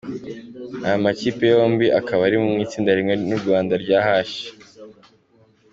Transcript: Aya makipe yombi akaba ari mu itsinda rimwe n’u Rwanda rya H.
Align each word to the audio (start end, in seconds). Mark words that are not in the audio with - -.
Aya 0.85 0.97
makipe 1.03 1.43
yombi 1.53 1.85
akaba 1.99 2.21
ari 2.27 2.37
mu 2.43 2.51
itsinda 2.65 2.91
rimwe 2.97 3.13
n’u 3.29 3.37
Rwanda 3.43 3.73
rya 3.83 3.99
H. 4.29 4.37